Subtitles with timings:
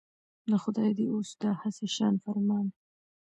[0.49, 2.65] د خدای دی اوس دا هسي شان فرمان.